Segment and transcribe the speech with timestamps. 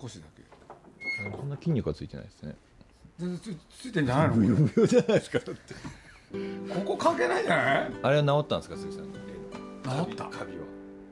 [0.00, 0.42] 少しだけ。
[1.36, 2.56] そんな筋肉はついてないですね。
[3.18, 4.34] 全然つついてんじゃないの？
[4.34, 5.74] これ無病じゃないですかだって。
[6.74, 7.92] ここ関係ないんじゃない？
[8.02, 9.04] あれは治ったんですか鈴木さん。
[10.06, 10.24] 治った？
[10.26, 10.64] カビは。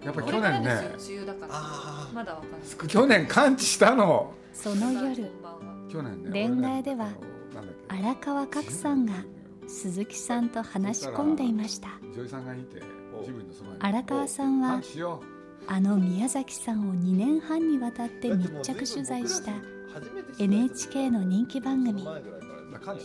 [0.04, 0.70] やっぱ去年ね。
[1.08, 1.48] 梅雨だから。
[1.52, 2.60] あまだわかんない。
[2.88, 4.32] 去年完治したの。
[4.52, 5.30] その夜
[5.90, 7.08] 去年ね恋愛では
[7.88, 9.12] 荒川角さんが
[9.68, 11.88] 鈴木さんと話し込んでいました。
[13.80, 14.80] 荒川さんは
[15.68, 19.52] あの宮崎さんを2年半にわたって密着取材した
[20.38, 22.06] NHK の人気番組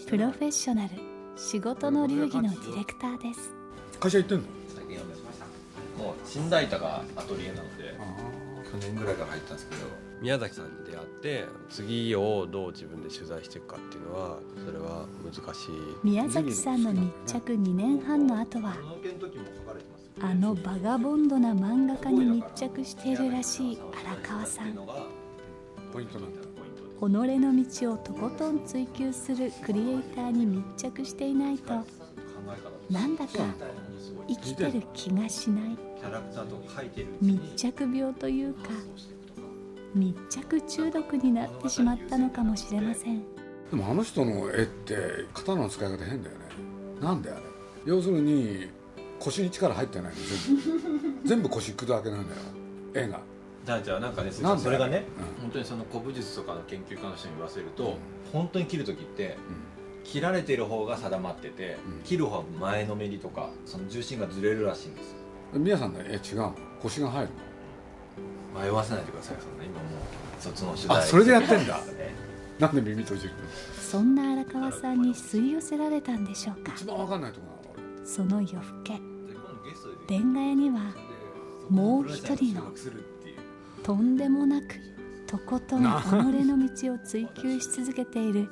[0.07, 0.89] プロフェッショナル
[1.35, 3.53] 仕事の流儀のディレクターです。
[3.99, 4.43] 会社行ってんの？
[4.67, 5.45] 最近辞めました。
[6.03, 7.97] もう新大田がアトリエなので
[8.71, 9.81] 去年ぐらいから入ったんですけど。
[10.21, 15.71] 宮崎さんに出会って次をどう自分で取材していくかっていうのはそれは難しい。
[16.03, 18.75] 宮崎さんの密着2年半の後は
[20.23, 24.73] あのバガボンドな漫画家に密着しているらしい荒川さん。
[24.73, 24.77] 己
[27.03, 27.17] の
[27.55, 31.73] 道をとことん追求するクリエイターに密着していないと
[32.91, 33.31] なんだか
[34.27, 35.77] 生きてる気がしない。
[37.19, 38.69] 密着病というか
[39.95, 43.23] 密着中毒になってしまったのかもしれません。
[43.71, 46.45] でもあの人の絵って刀の使い方変だよね。
[47.01, 47.41] なんであれ？
[47.85, 48.69] 要するに
[49.23, 51.21] 腰に力入ってないの全部。
[51.29, 52.41] 全部腰くだけなんだよ
[52.93, 53.19] 絵が
[53.63, 55.03] じゃあじゃあなんかねなんでそれがね、
[55.37, 55.41] うん。
[55.43, 57.95] 本当にその古武術とかの研究家の人に言わせると、うん。
[58.33, 59.37] 本当に切る時って
[60.03, 62.01] 切られてる方が定まってて、うん。
[62.03, 65.15] 切る方が前のめりとかその重心がずれるらしいんですよ。
[65.53, 66.55] うん宮さんの絵違うの？
[66.81, 67.29] 腰が入る
[68.59, 70.87] 迷わせないでくださいそんな今もうそっちの取材。
[70.87, 71.77] のあそれでやってんだ？
[71.77, 72.15] ね
[72.57, 73.35] なんで耳閉じるの？
[73.79, 76.71] そんな荒川さんに吸い寄せられたんでしょうか？
[76.75, 79.10] 一番わかんないところなの俺その夜更け
[80.11, 80.93] レンガ屋には
[81.69, 82.63] もう一人の
[83.81, 84.75] とんでもなく
[85.25, 88.49] とことん己の道を追求し続けている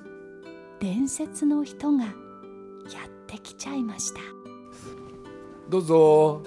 [0.80, 2.14] 伝説の人がやっ
[3.28, 4.22] てきちゃいました。
[5.68, 6.44] どうぞ。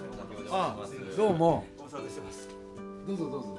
[0.51, 0.79] あ
[1.15, 1.67] どうも。
[3.07, 3.59] どうぞどうぞ。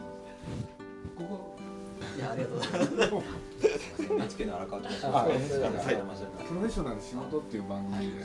[1.15, 1.55] ここ
[2.17, 4.03] いやありがとうございます。
[4.11, 5.35] NHK の荒川と申します。
[5.37, 8.23] プロフェッショナル仕事っていう番組で。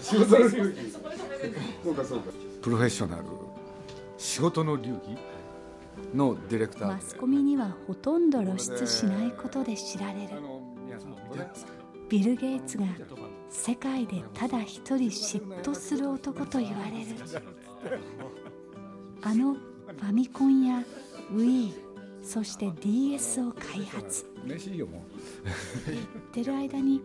[0.00, 0.46] 仕事の
[1.84, 2.32] そうかそうか。
[2.62, 3.24] プロフェッショナル。
[4.18, 5.16] 仕事の流儀
[6.14, 6.94] のディレクターで。
[6.94, 10.30] マスコミにはほとんど露出しないことで知られる。
[12.08, 12.84] ビル・ゲイツが
[13.48, 17.06] 世界でただ一人嫉妬する男と言われる。
[19.22, 20.82] あのファミコンや
[21.32, 21.72] Wii
[22.22, 24.26] そして DS を開発。
[24.44, 25.90] 嬉しいよもう。
[25.90, 26.02] 言っ
[26.32, 27.00] てる間に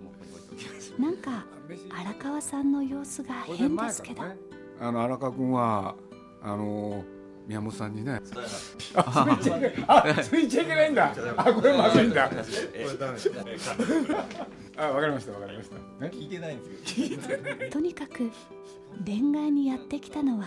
[1.00, 1.46] なんか
[1.90, 4.38] 荒川さんの様子が変ですけど、ね
[4.80, 5.96] あの荒川君は
[6.42, 7.04] あの
[7.48, 8.20] 宮本さんにね
[8.96, 12.30] あそれ言っちゃいけないんだあこれまずいんだ
[14.78, 18.32] あわかりましたわかりましたね聞いてないんですけどとにかく
[19.06, 20.46] 恋愛にやってきたのは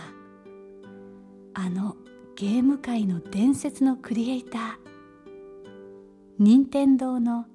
[1.53, 1.95] あの
[2.35, 4.61] ゲーム界の伝説のクリエイター
[6.37, 7.45] 任天堂の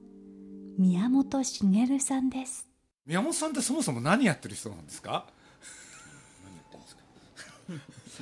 [0.77, 2.69] 宮本茂さんです。
[3.07, 5.27] 宮本さんってそもそも何やってる人なんですか？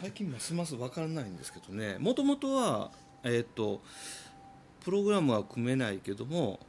[0.00, 1.96] 最近ますます分からないんですけどね。
[1.98, 2.90] もともとは、
[3.24, 3.80] えー、と
[4.84, 6.60] プログラムは組めないけども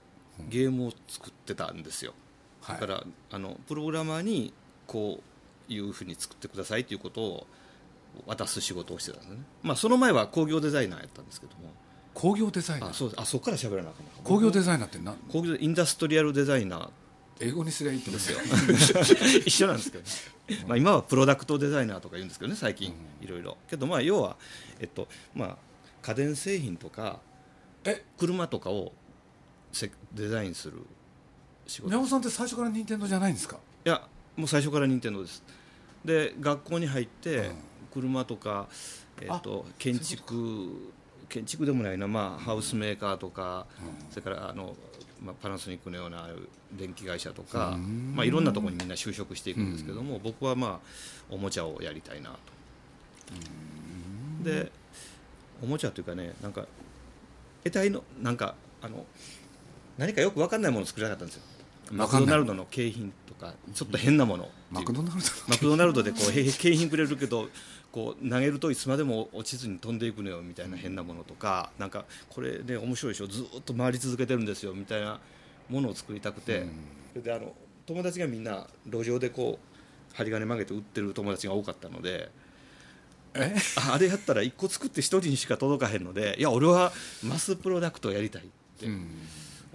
[0.50, 2.14] ゲームを作ってたんですよ、
[2.62, 2.80] はい。
[2.80, 4.54] だからあのプログラマーに
[4.88, 5.20] こ
[5.70, 7.48] ういうふうに作ってくださいということを
[8.26, 11.72] 渡す仕事をしてたんですね、まあ、その前は工業デザイナーやったんですけども
[12.14, 12.90] 工業デザイナー。
[12.92, 16.90] あそうあそこから喋らなあかんな工業デザイナーって何工業インダストリアルデザイナー。
[17.40, 18.38] 英語にすりゃいいってですよ。
[19.46, 23.58] 一緒なんですけど、ね、まあ今はプロダクトデザイナーとか言うんですけどね最近いろいろ。
[23.68, 24.38] けどまあ要は、
[24.80, 25.58] えっとまあ、
[26.04, 27.20] 家電製品とか
[27.84, 28.06] え？
[28.18, 28.94] 車とかを
[29.72, 30.78] せデザインする
[31.66, 31.88] 仕事。
[31.88, 33.58] 宮本さんって最初から任天堂じゃないんですか？
[33.86, 35.44] いやもう最初から任天堂です。
[36.06, 37.56] で学校に入ってうん。
[37.94, 38.68] 車とか、
[39.22, 40.92] えっと建築
[41.34, 43.66] 建築でもないな、まあ、ハウスメーカーとか、
[44.12, 44.76] それからあの
[45.26, 46.28] まあ、パナソニックのような
[46.74, 47.78] 電気会社とか、
[48.14, 50.88] まあ、いろんなところにみんな就職していくんですけども、僕はまあ
[51.30, 52.38] おもちゃをやりたいなと。
[54.44, 54.72] で
[55.64, 56.68] おもちゃというかねなんか
[57.64, 59.06] 得体のなんかあの
[59.98, 61.44] 何かよく分かんないものを作りたかったんですよ。
[61.92, 67.48] マクドナルドの景品とかちょっと変なものマクドナルドマクドナルドでこうへ景品くれるけど
[67.94, 75.20] こう投げるといつまでも落ちずに飛んでいくのよみたいな変なものとかなんかこれね面白いでしょずっと回り続けてるんですよみたいな
[75.70, 76.66] ものを作りたくて、
[77.14, 77.54] それであの
[77.86, 82.30] 友達がみんな路上でこう針金曲げて売ってる友達が多かったので
[83.36, 83.56] え？
[83.78, 86.92] ああれやったら1個作って1人にしか届かへんのでいや俺は
[87.24, 88.46] マスプロダクトをやりたいっ
[88.80, 89.08] てうん。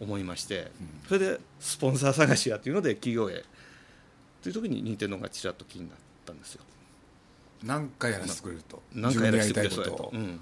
[0.00, 0.70] 思いまして、
[1.08, 3.44] それでスポンサー探しやっていうので企業へ。
[4.42, 6.62] という時に任天堂がちらっと気になったんですよ
[7.64, 8.82] 何かやらせてくれると。
[8.94, 10.10] 何かやらせてくれ自分のやりたいことを。
[10.12, 10.40] そうやと、うん。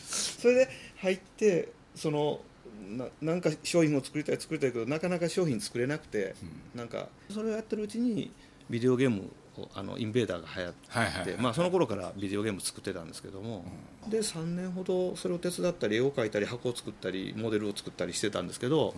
[0.00, 2.40] それで入ってその
[2.88, 6.34] ななんか商品を作りたい作りたいけどなかなか商品作れなくて、
[6.74, 8.32] なんかそれをやってるうちに
[8.68, 13.64] ビデオゲームをあのインベーダーが流行って、はいはいはいまあ、その頃からビデオゲーム作ってたんですけども、
[14.08, 18.94] で3年ほどそれを手伝ったり絵を描いたり箱を作ったりモデルを作ったりしてたんですけど、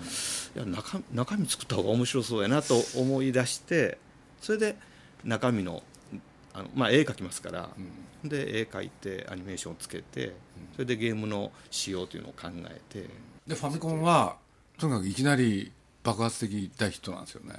[0.54, 3.98] いや中中身作った方が面白そうやなと思い出して
[4.40, 4.76] それで
[5.24, 5.82] 中身の
[6.54, 7.68] あの、まあ、絵描きますから、
[8.24, 10.34] で絵描いてアニメーションをつけて
[10.72, 13.08] それでゲームの仕様というのを考えて。
[13.46, 14.36] でファミコンは
[14.78, 15.72] とにかくいきなり
[16.04, 17.54] 爆発的大ヒットなんですよね。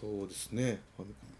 [0.00, 0.80] そうですね。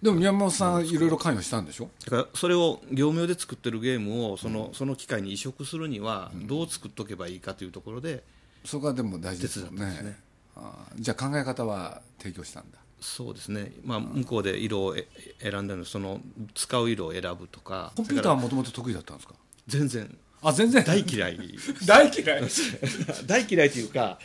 [0.03, 1.91] でも宮本さんいろいろ関与したんでしょ？
[2.05, 8.23] だからそれを業務用で作ってるゲームをその,、その機械に移植するにはどう作っとけばいいかというところで、
[8.65, 9.87] そこはでも大事ですよね。
[9.87, 10.19] ね。
[10.57, 15.07] あーじゃあ考え方は提供したんだそうですね、まあ、向こうで色をえ
[15.41, 16.21] 選んだのその
[16.55, 17.93] 使う色を選ぶとか。
[17.97, 19.35] コンピューターはもともと得意だったんですか？
[19.67, 20.19] 全然。
[20.43, 20.85] あ全然。
[20.85, 21.59] 大嫌い。
[21.87, 22.43] 大嫌い？
[23.27, 24.19] 大嫌いというか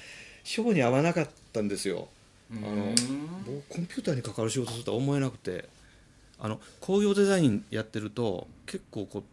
[0.43, 2.07] 性に合わなかったんですよ。
[2.51, 2.93] あの
[3.45, 5.69] 僕コンピューターに関わる仕事するとは思えなくて。
[6.39, 9.23] あの工業デザインやってると結構こう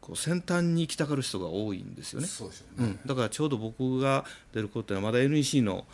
[0.00, 2.28] こう先端に行きたがる人が多いんですよね。
[2.28, 2.48] そ
[2.78, 5.84] うん、だからちょうど僕が出る頃っていうのはまだ NEC の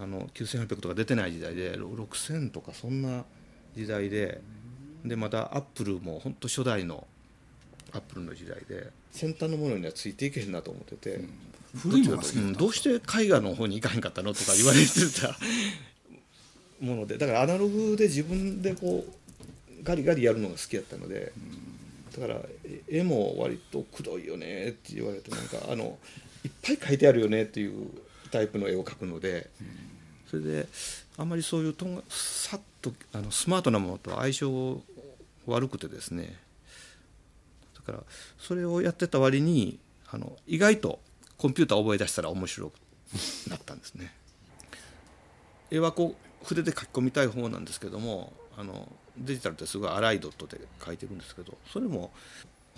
[0.00, 3.24] あの9800とか出てない時代で6000とかそんな
[3.76, 4.40] 時代で
[5.04, 7.06] でまたアップルも本当初代の
[7.92, 11.20] アップルの時代で先端のものにはついていけへんなと思ってて、
[11.74, 15.36] 古いのが好きだったうんどうして絵画の方に行かへんかったのとか言われてた
[16.80, 21.32] ものでだからアナログで自分でこうガリガリやるのが好きやったので、
[22.18, 25.98] だからえ絵も割とくどいよねって言われてなんかあの
[26.44, 27.90] いっぱい描いてあるよねっていう
[28.30, 29.50] タイプの絵を描くので、
[30.30, 30.68] それで
[31.18, 34.80] あんまりそういうとんがさっとあのスマートなものと相性
[35.46, 36.36] 悪くてですね。
[37.74, 37.98] だから
[38.38, 39.78] それをやってた割に
[40.10, 41.00] あの意外と
[41.36, 42.74] コンピューター覚え出したら面白く
[43.48, 44.14] なったんですね。
[45.70, 52.12] 絵はこう筆で書き込みたい方なんですけどもあのデジタルってすごい粗いドットで書いてるんですけどそれも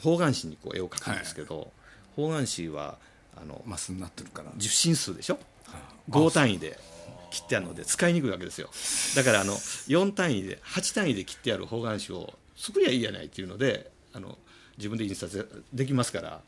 [0.01, 1.71] 方眼紙にこう絵を描くんですけど、
[2.17, 2.99] 方眼紙は
[3.37, 4.51] あのマスになってるから。
[4.53, 5.39] 10進数でしょ
[6.11, 6.79] ？5単位で
[7.33, 8.69] 切ってあるので使いにくいわけですよ。
[9.17, 14.39] だからあの4単位で8単位で切ってある方眼紙を作りゃいいやないっていうのであの
[14.77, 16.41] 自分で印刷できますから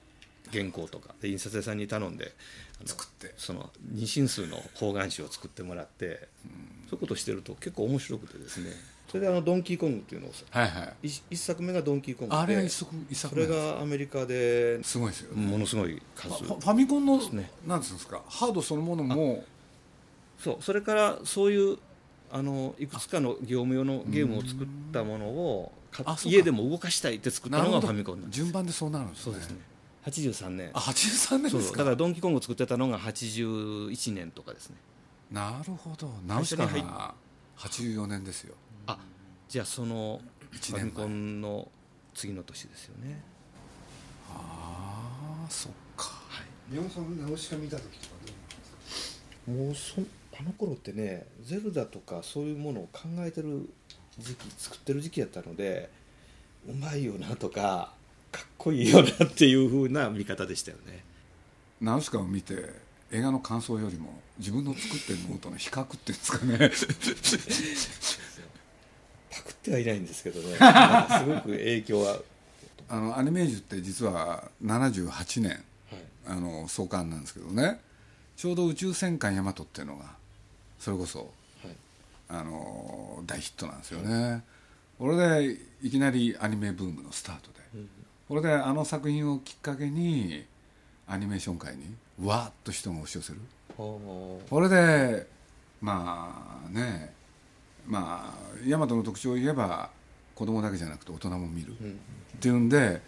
[0.53, 1.15] 原稿とか。
[1.21, 2.33] で印刷屋さんに頼んで
[2.85, 3.33] 作って。
[3.39, 6.29] その2進数の方眼紙を作ってもらって
[6.89, 8.71] そういうことをしてると結構面白くてですね。
[9.09, 10.95] それであのドンキーコングっていうのをはいはい。
[11.05, 15.47] 一一作目がドンキーコングであれが一作一作それがアメリカですごいですよね。
[15.47, 17.51] ものすごい数ファファミコンのね。
[17.67, 19.45] なんですかハードそのものも
[20.45, 21.79] そうそれからそういう
[22.31, 25.73] あのいくつかの業務用のゲームを作ったものを
[26.25, 28.37] 家でも動かしたいって作ったのがファミコンなんです。
[28.37, 29.25] 順番でそうなるんですね。
[29.25, 29.57] そうですね。
[30.05, 30.71] 83年。
[30.75, 31.63] あ83年ですか。
[31.63, 34.77] そうだからドンキーコングを作ってたのが81年とかですね。
[35.31, 36.13] なるほど。
[36.27, 37.15] ナウシカ最初にが
[37.57, 38.55] 84年ですよ。
[38.87, 38.99] あ
[39.49, 40.21] じゃあその
[40.51, 40.83] フ一年前。
[40.83, 41.69] ァミコンの
[42.13, 43.23] 次の年ですよね。
[44.31, 46.13] ああそっか。
[46.69, 50.01] 宮本さんナウシカ見た時とかどうもうそ
[50.39, 53.69] あの頃ってねゼルダとかそういうものを考えてる
[54.19, 55.89] 時期作ってる時期やったので
[56.69, 57.93] うまいよなとか
[58.33, 61.05] かっこいいよなっていう風な見方でしたよね。
[61.81, 62.71] ナウシカを見て
[63.13, 66.59] 映画の感想よりも自分の作ってるものとの比較っていうんですかね。
[69.31, 70.57] パクってはいないんですけどね。
[70.57, 70.65] すご
[71.43, 72.21] く影響は、はい、
[72.89, 75.63] あのアニメージュって実は78年
[76.27, 77.79] あの創刊なんですけどね。
[78.37, 80.17] ちょうど宇宙戦艦ヤマトっていうのが
[80.79, 81.29] それこそはい。
[82.29, 84.43] あの大ヒットなんですよね、
[84.99, 87.85] これでいきなりアニメブームのスタートで、
[88.29, 90.45] これであの作品をきっかけに
[91.07, 93.41] アニメーション界にわーっと人が押し寄せる。
[93.77, 95.27] ほこれで
[95.83, 97.13] まあね
[97.87, 99.91] まあ大和の特徴を言えば
[100.35, 101.77] 子供だけじゃなくて大人も見る、っ
[102.41, 103.03] ていうんで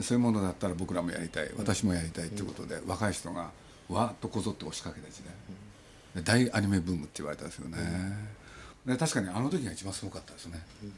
[0.00, 3.50] そういうものだったら僕らもやりたい私もやりたいっていうことで、若い人が
[3.90, 5.34] わーっとこぞって押しかけた時代、で
[6.24, 7.78] 大アニメブームって言われたんですよね、
[8.84, 10.90] で確かにあの時が一番すごかったですね、うん。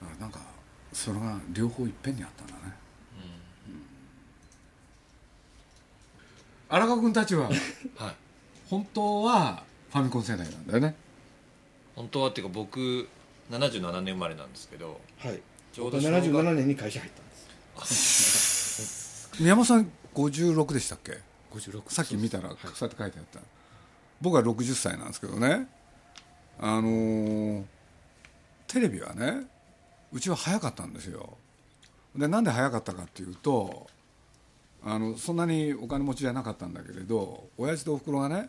[0.00, 0.40] だからなんか
[0.92, 2.60] それが両方いっぺんにあったんだね、
[6.68, 7.56] 荒川君たちははい。
[8.68, 9.62] 本当は
[9.92, 10.94] ファミコン世代なんだよね。
[11.96, 13.08] 本当はっていうか僕
[13.50, 15.40] 77年生まれなんですけどはい。
[15.72, 21.29] ちょうど77年に会社入ったんです宮本さん56でしたっけ？56
[21.88, 23.40] さっき見たらそうやって書いてあった、
[24.20, 25.66] 僕は60歳なんですけどね。
[26.58, 27.64] あのー
[28.66, 29.48] テレビはね
[30.12, 31.36] うちは早かったんですよ。
[32.14, 33.88] でなんで早かったかっていうと
[34.84, 38.48] あのそんなにお金持ちじゃなかったんだけれど親父とおふくろがね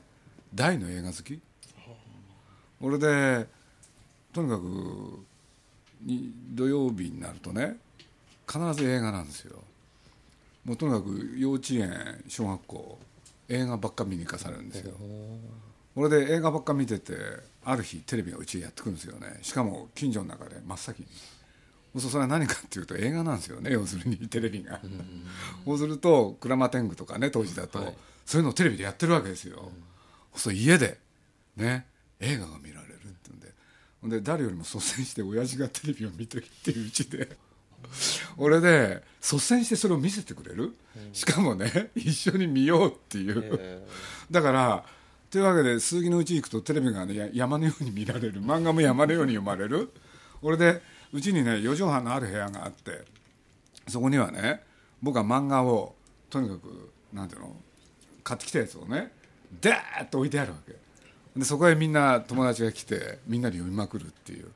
[0.53, 1.39] 大の映画好き。
[2.81, 3.47] 俺で
[4.33, 5.25] とにかく
[6.01, 7.77] に土曜日になるとね
[8.47, 9.59] 必ず映画なんですよ
[10.65, 12.99] もうとにかく幼稚園小学校
[13.49, 14.93] 映画ばっか見に行かされるんですよ。
[15.95, 17.13] 俺で映画ばっか見てて
[17.65, 19.39] ある日テレビがうちへやってくるんですよね。
[19.41, 21.07] しかも近所の中で真っ先に。
[21.99, 23.71] そうそれは何かっていうと映画なんですよね。
[23.73, 24.79] 要するにテレビが。
[25.65, 27.95] そうすると鞍馬天狗とかね当時だと、はい。
[28.25, 29.71] そういうのをテレビでやってるわけですよ、
[30.35, 30.99] そう家で
[31.57, 31.85] ね
[32.19, 33.51] 映画が見られるってんで。
[33.99, 37.37] ほんで誰よりも率先して親父がテレビを見てるっていううちで
[38.37, 40.75] 俺で率先してそれを見せてくれる、
[41.13, 43.83] しかもね一緒に見ようっていう、
[44.29, 44.83] だから
[45.29, 48.41] というわけで数木のうち行くとテレビがねや山のように見られる。
[48.41, 49.89] 漫画も山のように読まれる。
[50.41, 50.81] 俺で
[51.13, 53.03] うちにね4畳半のある部屋があって
[53.87, 54.61] そこにはね
[55.01, 55.95] 僕は漫画を
[56.29, 57.55] とにかくなんていうの
[58.23, 59.11] 買ってきたやつをね
[59.61, 60.73] ダーッと置いてあるわけ。
[61.37, 64.49] でそこへみんな友達が来てみんなで読みまくるっていう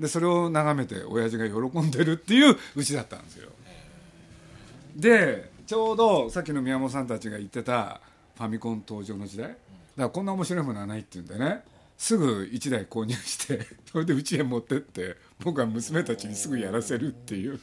[0.00, 3.50] でそれを眺めて親父が喜んでるっていううちだったんですよ。
[4.96, 8.00] でちょうどさっきの宮本さんたちが言ってた
[8.36, 9.48] ファミコン登場の時代。
[9.48, 9.58] だか
[9.96, 11.62] らこんな面白いものはないっていうんでね
[11.98, 17.60] すぐ1台購入してそれで家へ持ってって僕は娘たちにすぐやらせるっていう。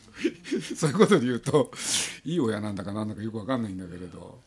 [0.75, 1.71] そういうことで言うと
[2.23, 4.39] いい親なんだかなんだかよく分かんないんだけれど。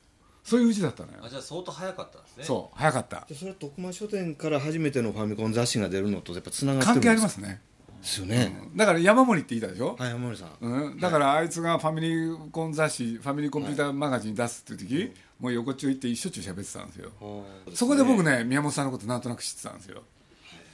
[0.45, 1.19] そういううちだったのよ。
[1.23, 2.45] あじゃあ相当早かったんですね。
[2.45, 3.27] そう早かった。
[3.29, 7.61] でそれは徳間書店から初めてのファミコン雑誌が出るのとやっぱつながってる関係ありんでますすね、
[8.01, 17.11] ですよね、だから山森って言いたでしょ、はい山森さん、うん、だからあいつがファミリーコン雑誌ファミリーコンピューターマガジン出すっていう時、もう横っちょ行ってしょっちゅう喋ってたんですよ。
[17.75, 20.03] そこで僕ね宮本さんのことなんとなく知ってたんですよ。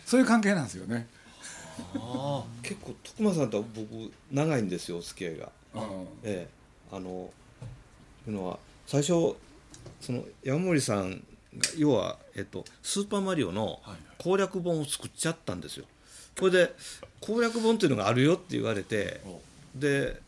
[0.04, 1.09] そういう関係なんですよね、
[2.62, 5.50] 結構徳間さんとは僕長いんですよお付き合いが。
[5.75, 5.83] うん。
[6.23, 6.56] ええ。
[6.92, 7.30] あの
[8.28, 9.35] いうのは最初
[10.00, 11.21] その山森さんが
[11.76, 13.80] 要は、えっと、スーパーマリオの
[14.18, 15.87] 攻略本を作っちゃったんですよ
[16.38, 16.75] これで
[17.21, 19.21] 攻略本っていうのがあるよって言われて
[19.75, 20.21] で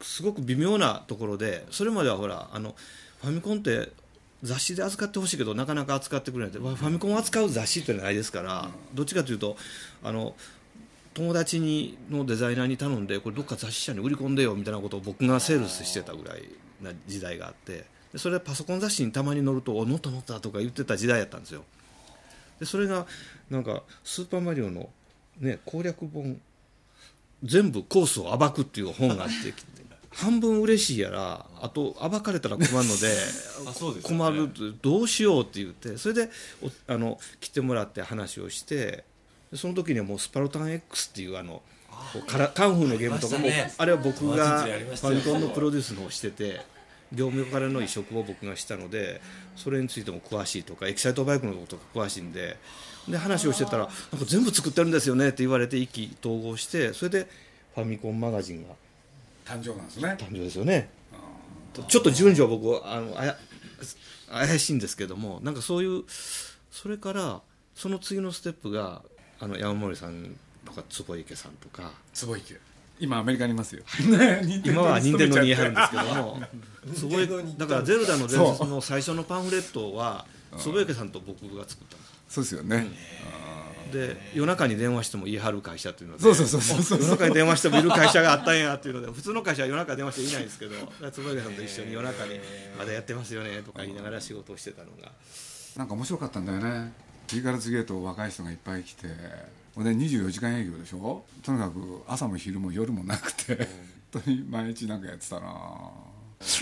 [0.00, 2.74] すごく微妙なところでそれまではほらあの
[3.22, 3.90] ファミコンって
[4.42, 9.56] 雑誌で扱ってほしいけどなかなか扱ってくれないファミコンを扱う雑誌っていうのはないですから、どっちかというと
[10.02, 10.34] あの
[11.12, 16.44] 友達にのデザイナーに頼んでこれどっか雑誌社に売り込んでよみたいなことを僕がセールスしてたぐらい
[16.80, 21.64] な時代があってでそれでパソコン雑誌にたまに載ると「お乗った乗った」とか言ってた時代やったんですよ。
[22.60, 23.06] でそれが
[23.50, 24.88] なんか「スーパーマリオ」の、
[25.38, 26.40] ね、攻略本。
[27.42, 29.54] 全部コースを暴くっていう本があって
[30.10, 33.08] 半分嬉しいやらあと暴かれたら困るので
[33.96, 34.02] ね。
[34.02, 34.50] 困る
[34.82, 36.30] どうしようって言ってそれで
[36.62, 39.04] おあの来てもらって話をして
[39.50, 41.62] でその時にはもうスパルタン X っていうあの
[42.26, 43.72] カンフーのゲームとかも、ね。
[43.76, 46.60] あれは僕がファミコンのプロデュースの方をしてて
[47.12, 49.20] 業務用からの移植を僕がしたので
[49.56, 52.56] それについても詳しいとかエキサイトバイクのことが詳しいんで
[53.08, 57.28] で話をしてたらなんか全部作ってるんですよねって言われて意気投合してそれで
[57.74, 58.74] ファミコンマガジンが
[59.44, 60.16] 誕生なんですね。
[60.18, 60.90] 誕生ですよね。
[61.88, 63.36] ちょっと順序は僕はあのあや
[64.30, 66.04] 怪しいんですけどもなんかそういう
[66.70, 67.40] それから
[67.74, 69.02] その次のステップが
[69.38, 71.92] あの山森さんとか坪池さんとか。
[72.12, 72.58] 坪池
[73.00, 73.82] 今アメリカにいますよ、
[74.16, 80.26] ね 今は任天堂に言い張るんでですけど もだから「ゼルダの伝説」の最初のパンフレットは
[80.58, 82.86] 坪池さんと僕が作ったんですそうですよね、
[83.90, 86.82] で夜中に電話しても言い張る会社っていうのでそうそうそうそう。
[86.82, 92.38] そう夜中に電話してもいる会社があったんやっていうので普通の会社は夜中電話していないんですけど坪池さんと一緒に夜中に
[92.78, 95.10] 「まだやってますよね」とか言いながら仕事をしてたのが。
[95.76, 96.92] なんか面白かったんだよね。
[97.26, 99.06] 次から次へと若い人がいっぱい来て
[99.76, 101.24] で24時間営業でしょ？
[101.42, 103.66] とにかく朝も昼も夜もなくて本
[104.24, 105.46] 当に毎日なんかやってたな。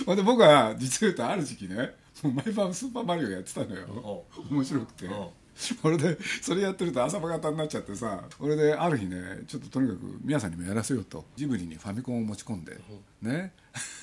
[0.07, 1.77] ほんで僕は実を言うとある時期ね
[2.23, 4.25] もう毎晩スーパーマリオやってたのよ。
[4.51, 5.07] 面白くて。
[5.07, 5.11] う。
[5.11, 9.17] んそれでそれやってると朝方になっちゃってさそれである日ね
[9.49, 11.25] ちょっととにかく宮さんにもやらせようと。
[11.37, 12.79] ジブリにファミコンを持ち込んで
[13.23, 13.53] ね。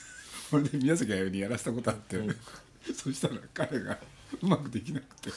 [0.49, 2.19] それで宮崎駿にやらせたことあって。
[2.93, 3.97] そしたら彼が
[4.41, 5.29] うまくできなくて。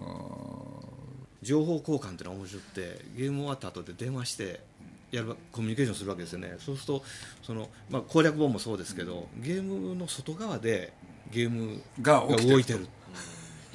[0.00, 0.04] あ
[1.46, 4.60] 情報交換っていうのは面白くてゲーム終わった後で電話して
[5.12, 6.56] やるコミュニケーションするわけですよね。
[6.58, 7.02] そうすると
[7.42, 10.92] その、まあ、攻略本もそうですけど、ゲームの外側で
[11.30, 12.86] ゲームが動いてる。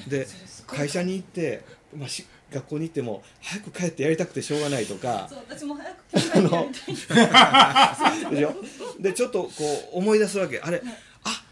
[0.07, 0.27] で
[0.67, 1.63] 会社に行って、
[1.95, 6.11] まあ、し学校に行っても早く帰ってやりたくてしょうがないとかそう私も早く
[8.35, 8.53] でしょ？
[8.99, 9.49] でちょっとこ
[9.93, 10.59] う思い出すわけ。
[10.59, 10.81] あれ
[11.23, 11.43] あ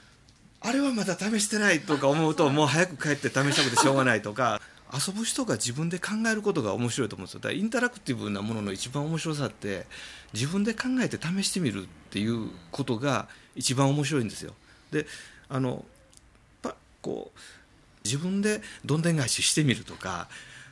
[0.61, 4.61] あれはまだ試してないとか思うともう早く帰って試したくてしょうがないとか
[4.93, 9.85] 遊ぶ人が自分で考えることが面白いと思うんですよだからインタラクティブなものの一番面白さって
[10.33, 14.53] 自分で考えて試してみるっていうことが一番面白いんですよ。
[14.91, 15.05] で
[15.47, 15.85] あの
[17.01, 17.39] こう
[18.03, 20.27] 自分でどんでん返ししてみるとか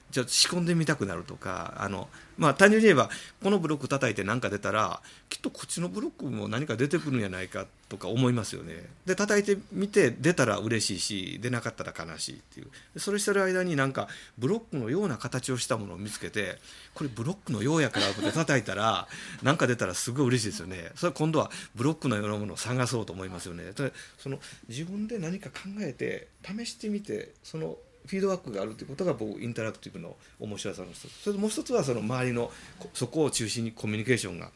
[0.10, 3.10] じゃあ仕込んでみたくなるとかあの、まあ、単純に言えば
[3.44, 8.86] このブロック叩いて何か出たらきっとこっちのブロックも何か出てくるんじゃないかとか思いますよね。
[9.06, 13.00] で叩いてみて出たら嬉しいし出なかったら悲しいっていう。
[13.00, 16.58] それしてる間になんかブロックのような形をしたものを見つけて
[16.94, 19.08] これブロックのようやからって叩いたら
[19.44, 20.92] 何か出たらすごい嬉しいですよね。
[20.96, 23.72] それ今度はブロックのようなものを探そうと思いますよね。
[24.18, 31.10] その自分で何か考えて試してみてそのィードバックがあるということが僕インタラクティブの面白さの一つ。
[31.24, 32.52] それともう一つはその周りの
[32.94, 34.52] そこを中心にコミュニケーションが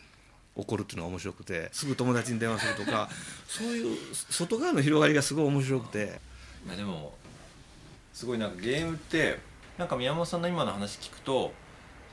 [0.55, 3.09] 起こるっていうのが面白くてすぐ友達に電話するとか
[3.47, 6.19] そういう外側の広がりがすごい面白くて。
[6.65, 7.13] いやでも
[8.13, 9.39] すごいなんかゲームって
[9.77, 11.53] なんか宮本さんの今の話聞くと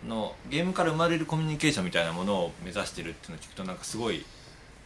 [0.07, 4.25] のゲームから生まれるコミュニケーションみたいなものを目指してるっていうのを聞くとなんかすごい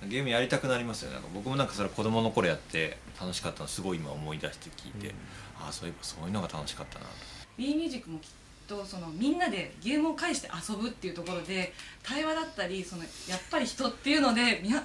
[0.08, 1.14] ゲームやりたくなりますよね。
[1.14, 5.14] なんか僕もなんかそれ子供の頃やって楽しかったのすごい今思い出して聞いて、
[5.60, 7.04] ああそういえばそういうのが楽しかったな。
[7.04, 7.10] と
[7.56, 8.28] B ミュージックもきっ
[8.66, 14.84] とそのみんなでゲームを介して遊ぶっていうところで対話だったりそのやっぱり人っていうので宮あ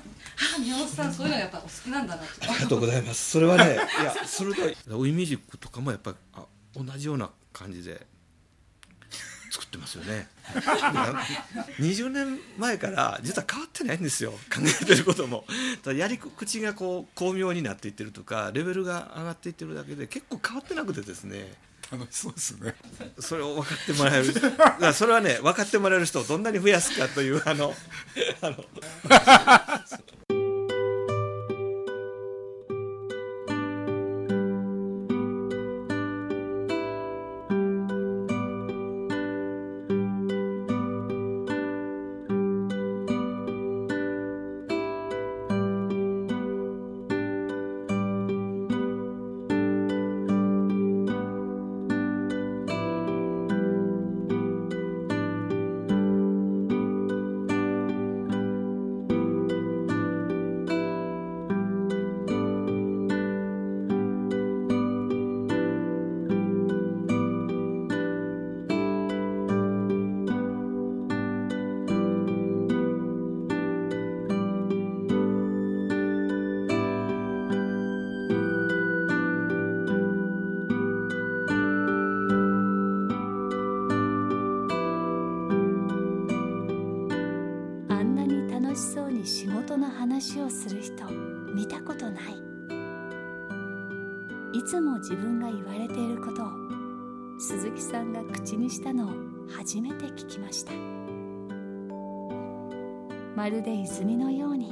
[0.60, 3.32] 宮本さんそういうのがやっぱお好きなんだなってありがとうございます。
[3.32, 8.06] それはねいや鋭いウィミュージックとかもやっぱりあ同じような感じで
[9.50, 10.28] 作ってますよね。
[11.80, 14.32] 20年前から実は変わってないんですよ。
[14.32, 15.46] 考えてることも。
[15.84, 21.54] ただやり口がこう巧妙になっていってるとかレベルが上がっていってるだけで結構変わってなくてですね。
[21.90, 22.76] 楽しそうですね。
[23.20, 24.34] それを分かってもらえる。
[24.94, 27.74] それはね分かってもらえる人をどんなに増やすかというあの
[28.42, 28.66] あの
[90.18, 91.06] 話をする人
[91.54, 92.24] 見たことない。
[94.52, 96.48] いつも自分が言われていることを
[97.40, 99.12] 鈴木さんが口にしたのを
[99.48, 100.72] 初めて聞きました。
[103.36, 104.72] まるで泉のように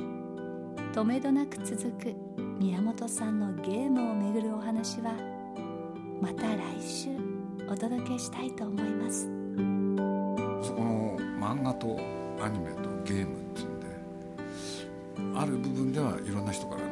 [0.94, 2.16] 止めどなく続く
[2.58, 5.14] 宮本さんのゲームをめぐるお話は
[6.20, 7.10] また来週
[7.70, 9.26] お届けしたいと思います。
[10.64, 12.00] そこの漫画と
[12.44, 13.75] アニメとゲームっていう
[15.46, 16.88] ある部分ではいろんな人からね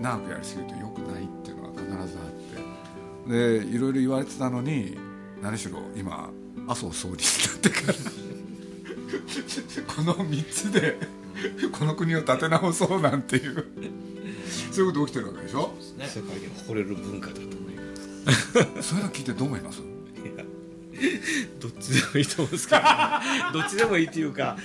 [0.00, 3.60] 長くやりすぎると良くないっていうのが必ずあって。
[3.60, 4.96] でいろいろ言われてたのに
[5.42, 6.30] 何しろ今
[6.68, 7.24] 麻生総理にな
[7.56, 7.94] ってから
[9.94, 10.98] この3つで
[11.72, 13.64] この国を立て直そうなんていう
[14.72, 15.72] そういうこと起きてるわけでしょ？
[15.96, 16.06] ね。
[16.06, 17.74] 世界に誇れる文化だと思い
[18.76, 18.88] ます。
[18.88, 19.80] そういうの聞いてどう思います？
[21.60, 22.82] どっちでもいいと思うんですけど、
[23.60, 24.56] どっちでもいいっていうか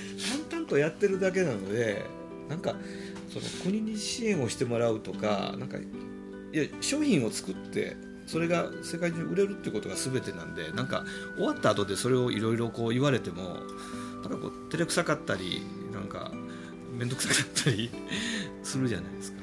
[0.50, 2.06] 淡々とやってるだけなので
[2.48, 2.74] なんか
[3.32, 11.04] その国に支援をしてもらうとかなんかいや商品を作ってそれが世界中に売れるってことが全てなんでなんか
[11.36, 13.42] 終わった後でそれをいろいろこう言われても
[14.22, 15.62] なんかこう照れくさかったり
[15.92, 16.32] なんか
[16.96, 17.90] 面倒くさかったり
[18.62, 19.40] するじゃないですか。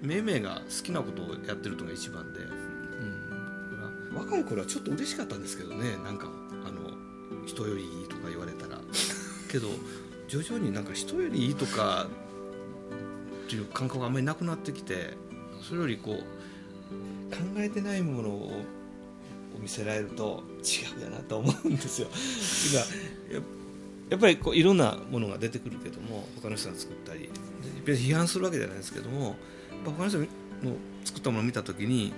[0.00, 2.52] めいめいが好きなことをやってるのが一番で、だか
[4.12, 6.28] ら若い頃はちょっと嬉しかったんですけどねなんか
[6.64, 8.80] あの人よりいいとか言われたら。
[9.50, 9.68] けど
[10.28, 12.06] 徐々になんか人よりいいとか
[13.48, 15.14] っていう感覚があんまりなくなってきて
[15.62, 18.62] それよりこう考えてないものを
[19.58, 22.08] 見せられると違うやなと思うんですよ。
[22.08, 23.40] てかや
[24.10, 27.30] やっぱりこういろんなものが出てくるけども他の人が作ったり
[27.84, 29.36] 別に批判するわけじゃないですけども
[29.84, 30.26] 他の人の
[31.04, 32.12] 作ったものを見た時に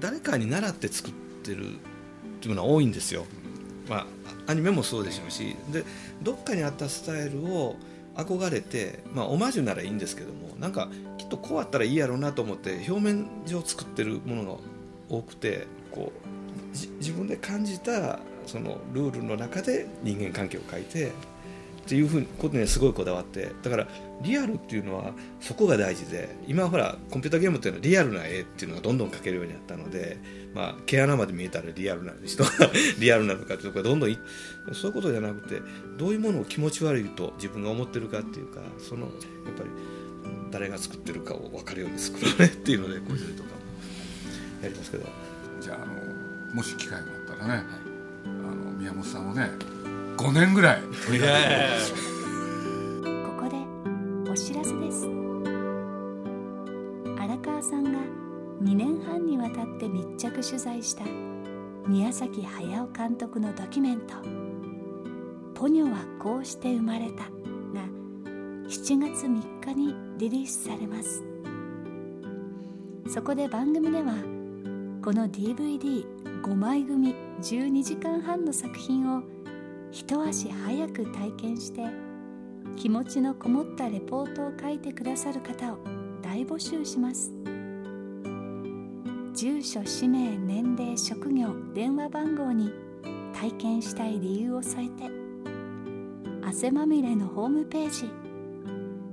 [0.00, 1.12] 誰かに習って作っ
[1.44, 1.76] てるっ
[2.40, 3.24] ていうのは多いんですよ。
[3.88, 4.06] ま
[4.46, 5.84] あ、アニメもそうでしょうしで
[6.22, 7.76] どっかにあったスタイルを
[8.14, 14.58] 憧れて、まあ、オマージュならいいんですけどもなんかきっとこうあったらいいやろうなと思って表面上作ってるものが
[15.08, 21.12] 多くてこう自分で感じたそのルールの中で人間関係を書いて
[21.84, 23.88] っていうふうにことにすごいこだわってだから
[24.22, 30.18] リアルっていうのはそこが大事で今ほらコンピューターゲームっていうのはリアルな絵っていうのがどんどん描けるようになったので、
[30.54, 32.50] まあ、毛穴まで見えたらリアルな人が
[33.00, 34.16] リアルなのかっていうところがどんどん
[34.72, 35.60] そういうことじゃなくて
[35.98, 39.12] どういうものを気持ち悪いと自分が思ってるかっていうかそのやっ
[39.56, 39.70] ぱり
[40.52, 43.54] 誰が作ってるかを分かるように作ろうねっていうのでこういうのとかも
[44.62, 45.32] やりますけど。
[45.62, 47.64] じゃああのもし機会があったらね、
[48.26, 49.48] あの宮本さんをね
[50.16, 50.82] 5年ぐらい。
[50.82, 50.88] こ
[53.38, 53.56] こで
[54.30, 55.08] お知らせです。
[57.18, 57.90] 荒川さんが
[58.62, 61.04] 2年半にわたって密着取材した
[61.86, 64.14] 宮崎駿監督のドキュメント
[65.58, 67.24] 「ポニョはこうして生まれた」
[67.74, 67.82] が
[68.68, 71.24] 7月3日にリリースされます。
[73.08, 74.14] そこで番組では
[75.02, 79.22] この DVD5 枚組12時間半の作品を
[79.92, 81.82] 一足早く体験して
[82.76, 85.78] 気持ちのこもったレポートを書いてくださる方を
[86.22, 87.32] 大募集します。
[89.34, 92.72] 住所氏名年齢職業電話番号に
[93.34, 95.10] 体験したい理由を添えて
[96.42, 98.10] 汗まみれのホームページ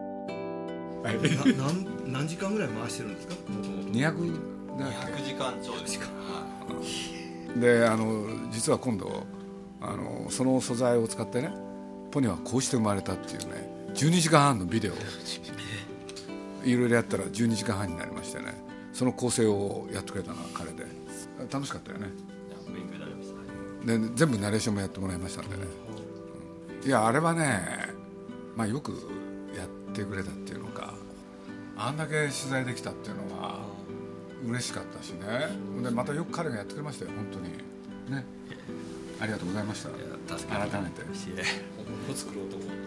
[1.05, 3.35] な何何時間ぐらい回してるんですか？
[3.51, 6.07] もともと200だっ200時間超ですか。
[7.53, 9.25] けであの実は今度
[9.81, 11.53] あのその素材を使ってね
[12.11, 14.93] ポニョはこうして生まれたっていうね12時間半のビデオ。
[14.93, 14.95] を
[16.63, 18.53] いろいろやったら12時間半になりましてね
[18.91, 20.85] その構成をやってくれたのは彼で。
[21.51, 22.07] 楽しかったよね。
[22.73, 23.35] 勉強になりました。
[23.85, 25.63] で全部ナレーションもやってもらいましたんでね。
[26.85, 27.59] いやあれはね
[28.55, 28.91] まあよく
[29.55, 30.64] やってくれたっていうのか
[31.77, 33.59] あんだけ取材できたっていうのは
[34.45, 35.49] 嬉しかったしね。
[35.83, 37.11] でまたよく彼がやってくれましたよ。
[37.15, 37.49] 本当に。
[38.15, 38.25] ね。
[39.19, 39.89] ありがとうございました。
[39.89, 39.99] 改
[40.81, 41.01] めて。
[41.07, 42.69] 本を作ろうと思う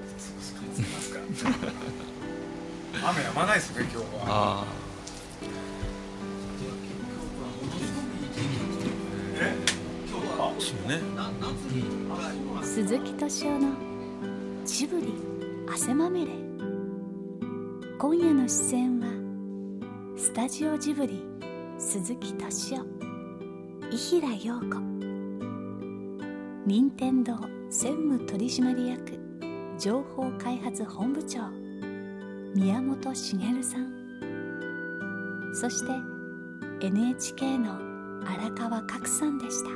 [3.05, 4.03] 雨やまないですね今日は。
[4.27, 4.67] ああ。
[10.59, 11.01] そうね。
[12.63, 13.69] 鈴木敏夫の
[14.65, 15.15] ジブリ
[15.71, 16.48] 汗まみれ
[18.01, 19.09] 今夜の出演は
[20.17, 21.27] スタジオジブリ
[21.79, 22.87] 鈴木敏夫
[23.91, 24.81] 伊平陽子
[26.65, 27.37] 任天堂
[27.71, 29.19] 専務取締役
[29.81, 31.41] 情報開発本部長
[32.55, 35.53] 宮本茂さん。
[35.53, 35.93] そして
[36.87, 37.81] NHK の
[38.25, 39.71] 荒川角さんでした。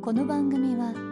[0.00, 1.11] この番組は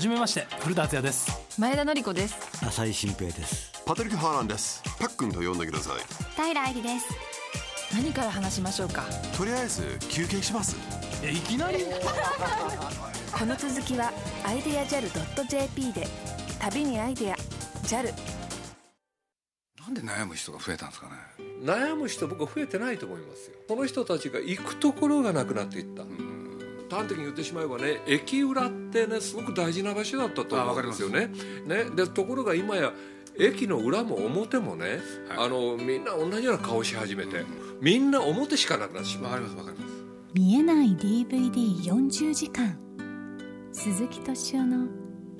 [0.00, 1.30] はじめまして古田敦也です。
[1.60, 2.34] 前田典子です。
[2.66, 3.70] 浅井新平です。
[3.84, 4.82] パトリック・ハーランです。
[4.98, 5.96] パックンと呼んでください。
[6.42, 7.06] 平愛理です。
[7.94, 9.04] 何から話しましょうか？
[9.36, 10.74] とりあえず休憩します。
[11.22, 11.84] えいきなり。
[13.30, 14.10] この続きは
[14.42, 16.08] アイデア JAL.jp で
[16.58, 17.36] 旅にアイデア
[17.82, 18.14] JAL
[19.80, 21.12] なんで悩む人が増えたんですかね。
[21.62, 23.56] 悩む人僕は増えてないと思いますよ。
[23.68, 26.04] その人たちが行くところがなくなっていった
[26.90, 31.30] 端的に言ってしまえばね駅裏ってねすごく大事な場所だったと思うんですよね。
[31.66, 32.92] ねでところが今や
[33.38, 34.98] 駅の裏も表もね、
[35.38, 37.44] あのみんな同じような顔し始めて、
[37.80, 39.32] みんな表しかなくなってしまう。
[39.32, 40.00] わかりますわかります。
[40.34, 42.78] 見えない DVD40 時間
[43.72, 44.88] 鈴木敏夫の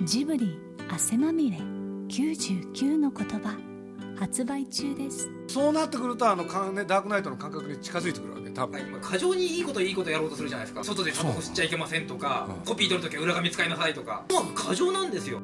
[0.02, 0.58] ジブリ
[0.88, 3.69] 汗まみれ99の言葉
[4.18, 5.28] 発売中です。
[5.48, 10.84] そうなってくるとあのかねダークナイトの感覚に近づいてくるわけ多分、過剰にいいこといいことやろうとするじゃないですか。
[10.84, 14.24] 外でタバコ吸っちゃいけませんとか、コピー取るときは裏紙使いなさいとか。
[14.30, 15.40] もう過剰なんですよ。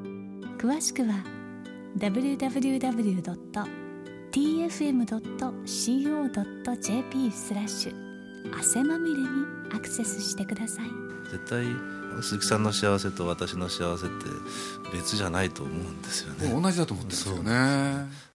[0.58, 1.24] 詳しくは
[1.98, 2.50] www.tfm.co.jp
[7.30, 8.06] スラッシュ。
[8.58, 9.26] 汗まみれに
[9.74, 10.86] アクセスしてください。
[11.30, 11.64] 絶対
[12.22, 14.26] 鈴木さんの幸せと私の幸せって
[14.92, 16.48] 別じゃないと思うんですよね。
[16.60, 18.25] 同じだと思ってるんですよね